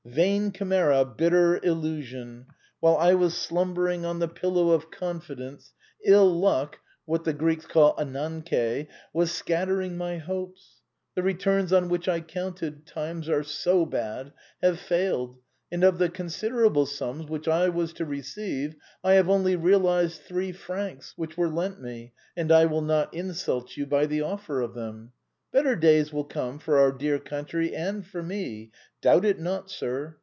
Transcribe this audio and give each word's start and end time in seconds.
Vain 0.03 0.51
chimera, 0.51 1.05
bitter 1.05 1.57
illusion! 1.63 2.47
While 2.81 2.97
I 2.97 3.13
was 3.13 3.33
slumbering 3.37 4.03
on 4.03 4.17
the 4.19 4.27
pillow 4.27 4.71
of 4.71 4.89
confidence, 4.91 5.73
ill 6.03 6.37
luck— 6.37 6.79
what 7.05 7.23
the 7.23 7.31
Greeks 7.33 7.65
call 7.67 7.95
ananJcé— 7.95 8.87
was 9.13 9.31
scattering 9.31 9.95
my 9.97 10.17
hopes. 10.17 10.81
The 11.15 11.21
returns 11.23 11.71
on 11.71 11.87
which 11.87 12.09
I 12.09 12.19
counted— 12.19 12.85
times 12.87 13.29
are 13.29 13.43
so 13.43 13.85
bad!— 13.85 14.33
have 14.63 14.79
failed, 14.79 15.37
and 15.71 15.81
of 15.83 15.97
the 15.99 16.09
considerable 16.09 16.87
sums 16.87 17.27
which 17.29 17.47
I 17.47 17.69
was 17.69 17.93
to 17.93 18.03
receive 18.03 18.75
I 19.03 19.13
have 19.13 19.29
only 19.29 19.55
realized 19.55 20.21
three 20.23 20.51
francs, 20.51 21.13
which 21.15 21.37
were 21.37 21.47
lent 21.47 21.79
me, 21.79 22.11
and 22.35 22.51
I 22.51 22.65
will 22.65 22.81
not 22.81 23.13
insult 23.13 23.77
you 23.77 23.85
by 23.85 24.07
the 24.07 24.21
offer 24.21 24.59
of 24.61 24.73
them. 24.73 25.11
Better 25.53 25.75
days 25.75 26.13
will 26.13 26.23
come 26.23 26.59
for 26.59 26.79
our 26.79 26.93
dear 26.93 27.19
country 27.19 27.75
and 27.75 28.07
for 28.07 28.23
me. 28.23 28.71
Doubt 29.01 29.25
it 29.25 29.37
not, 29.37 29.69
sir! 29.69 30.15